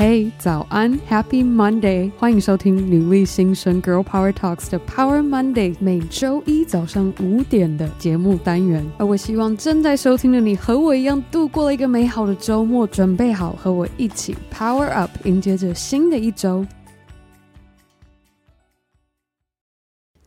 [0.00, 2.10] Hey，，早安，Happy Monday！
[2.16, 8.82] 欢迎收听女力新生 Girl Power Talks 的 Power Monday，每周一早上五点的节目单元。
[8.96, 16.64] 而我希望正在收听的你和我一样度过了一个美好的周末，准备好和我一起 Power Up，迎接着新的一周。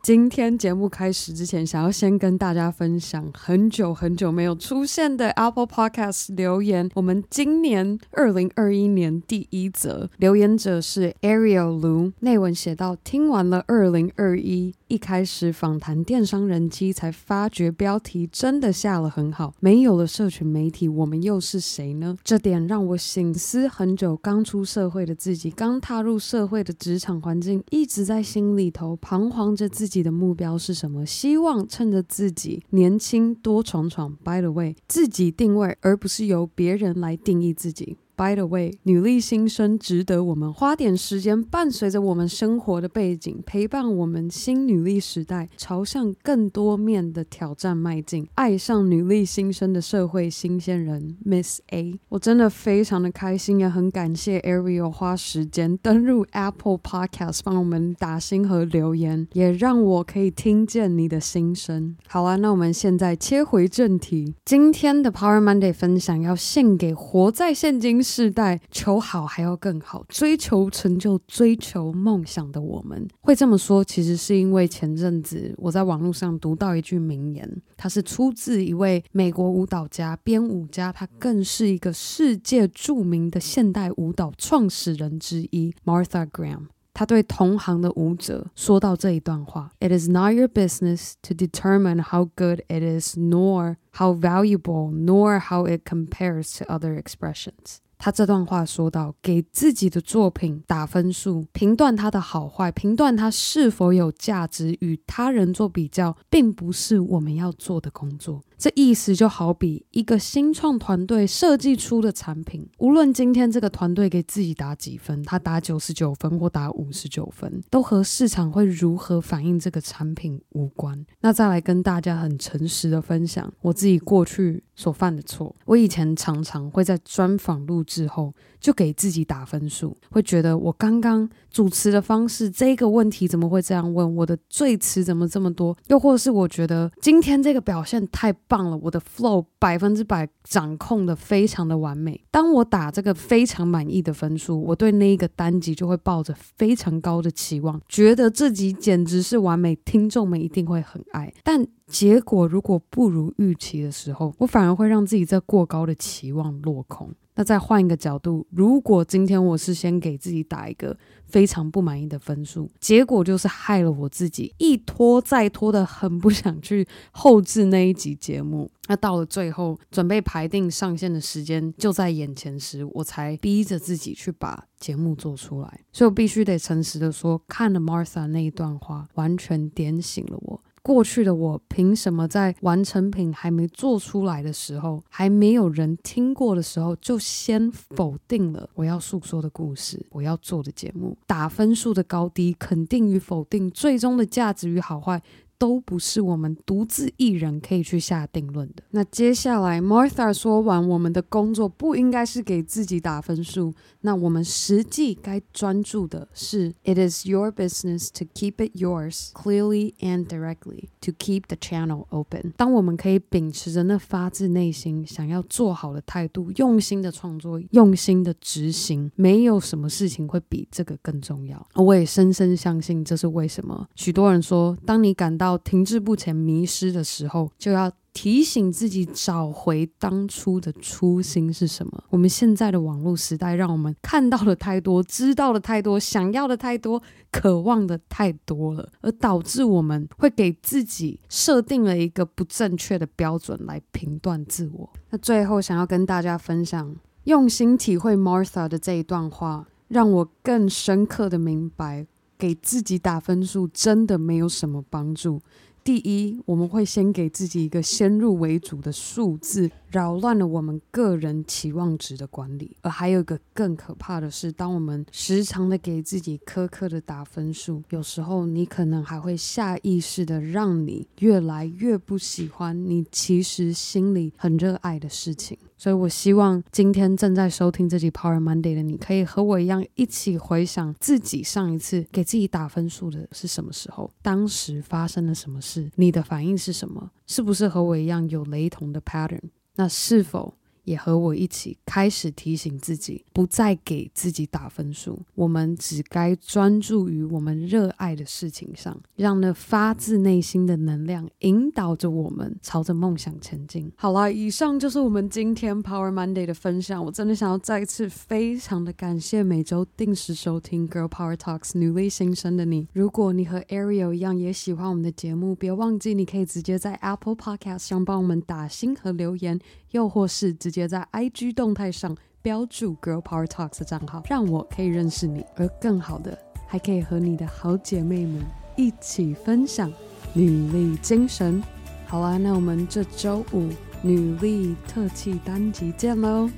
[0.04, 6.90] 今天节目开始之前，想要先跟大家分享很久很久没有出现的 Apple Podcast 留言。
[6.92, 14.74] 我们今年二零二一年第一则留言者是 Ariel Lu，内文写到：听完了二零二一。
[14.88, 19.52] 一开始访谈电商人机，才发觉标题真的下了很好。
[19.58, 22.14] 没有了社群媒体，我们又是谁呢？
[22.22, 24.14] 这点让我醒思很久。
[24.18, 31.06] 刚出社会的自己，刚踏入社会的职场环境，一直在心里头彷徨着自己自己的目标是什么。
[31.06, 34.16] 希望趁着自己年轻多闯闯。
[34.24, 37.96] By the way，自己定位，而不是由别人来定义自己。
[38.16, 48.28] By the way，女力新生值得我们花点时间，伴随着我们生活的背景，陪伴我们新女力时代朝向更多面的挑战迈进。
[48.34, 61.96] 爱上女力新生的社会新鲜人 Miss A，我真的非常的开心，也很感谢 Ariel 花时间登入 Apple Podcast 帮我们打星和留言，也让我可以听见你的心声。
[62.06, 86.66] 好啊，那我们现在切回正题，今天的 Power Monday 分享要献给活在现今世代求好还要更好，追求成就、追求梦想的我们，会这么说，其实是因为前阵子我在网络上读到一句名言，它是出自一位美国舞蹈家、编舞家，他更是一个世界著名的现代舞蹈创始人之一，Martha Graham。
[86.96, 95.66] 他对同行的舞者说到这一段话：“It is not your business to determine how good it is, nor how valuable, nor how
[95.66, 121.04] it compares to other expressions。”他这段话说到：“给自己的作品打分数，评断它的好坏，评断它是否有价值，与他人做比较，并不是我们要做的工作。”这意思就好比一个新创团队设计出的产品，无论今天这个团队给自己打几分，他打九十九分或打五十九分，都和市场会如何反映这个产品无关。
[121.20, 125.54] 那再来跟大家很诚实的分享我自己过去所犯的错。
[125.64, 134.14] 我以前常常会在专访录制后就给自己打分数，会觉得我刚刚主持的方式，这个问题怎么会这样问？
[134.16, 135.76] 我的最词怎么这么多？
[135.88, 142.24] 又或是我觉得今天这个表现太棒了，我的 flow 百分之百掌控的非常的完美。
[142.30, 151.32] 当我打这个非常满意的分数，我对那一个单集就会抱着非常高的期望，觉得自己简直是完美，听众们一定会很爱。
[151.42, 157.14] 但结果如果不如预期的时候，我反而会让自己在过高的期望落空。
[157.36, 160.96] 那再换一个角度，如果今天我是先给自己打一个
[161.26, 168.70] 非常不满意的分数，结果就是害了我自己，一拖再拖的很不想去后置那一集节目。
[168.86, 175.80] 那到了最后，准备排定上线的时间就在眼前时，我才逼着自己去把节目做出来。
[175.92, 180.62] 所以我必须得诚实的说，看了 Martha 那一段话，完全点醒了我。
[180.84, 191.16] 过去的我凭什么在完成品还没做出来的时候，还没有人听过的时候，就先否定了我要诉说的故事，我要做的节目？
[191.26, 195.22] 打分数的高低，肯定与否定，最终的价值与好坏。
[195.58, 198.82] 都不是我们独自一人可以去下定论的。
[198.90, 212.06] 那接下来，Martha 说完，我们的工作不应该是给自己打分数，那我们实际该专注的是，It is your business to keep it yours clearly and directly to keep the channel
[212.10, 212.52] open。
[212.56, 221.66] 当我们可以秉持着那发自内心想要做好的态度，用心的创作，用心的执行，没有什么事情会比这个更重要。
[221.74, 232.04] 我也深深相信，这是为什么许多人说，当你感到停滞不前、迷失的时候，就要提醒自己找回当初的初心是什么。
[232.10, 237.02] 我们现在的网络时代，让我们看到的太多，知道的太多，想要的太多，
[237.32, 244.88] 渴望的太多了，而导致我们会给自己设定了一个不正确的标准来评断自我。
[245.10, 252.06] 那最后，想要跟大家分享，用心体会 Martha 的这一段话，让我更深刻的明白。
[252.38, 255.40] 给自己打分数真的没有什么帮助，
[255.82, 262.76] 第一，我们会先给自己一个先入为主的数字，扰乱了我们个人期望值的管理。
[262.82, 275.56] 而还有一个更可怕的是，当我们时常的给自己苛刻的打分数，有时候你可能还会下意识的让你越来越不喜欢你其实心里很热爱的事情。
[275.76, 289.40] 所以我希望今天正在收听这集 Power Monday 的你，可以和我一样，一起回想自己上一次给自己打分数的是什么时候，当时发生了什么事，你的反应是什么，是不是和我一样有雷同的 pattern？
[289.76, 290.54] 那是否？
[290.84, 295.20] 也和我一起开始提醒自己，不再给自己打分数。
[295.34, 303.90] 我们只该专注于我们热爱的事情上，让那发自内心的能量引导着我们朝着梦想前进。
[303.96, 307.04] 好啦，以上就是我们今天 Power Monday 的分享。
[307.04, 312.88] 我真的想要再次非常的感谢每周定时收听 Girl Power Talks 女力新生的你。
[312.92, 319.58] 如果你和 Ariel 一样也喜欢我们的节目，别忘记你可以直接在 Apple Podcast 上帮我们打星和留言。
[319.94, 328.42] 又或是直接在 IG 动态上标注 Girl Power Talks 的账号，让我可以认识你，而更好的，还可以和你的好姐妹们
[328.76, 329.92] 一起分享
[330.32, 331.62] 女力精神。
[332.06, 333.68] 好啦，那我们这周五
[334.02, 336.50] 女力特辑单集见喽，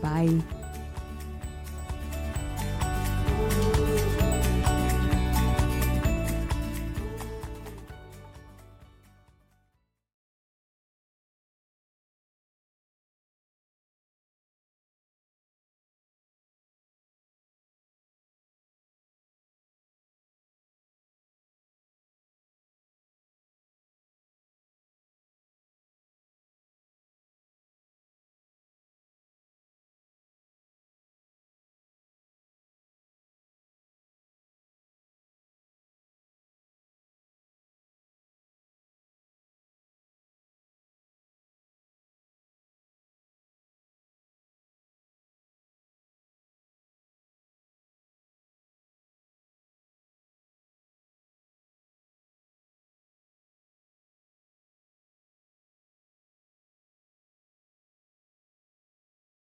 [0.00, 0.28] 拜。